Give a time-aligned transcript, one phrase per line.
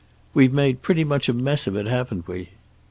[0.33, 2.49] "We've made pretty much a mess of it, haven't we?"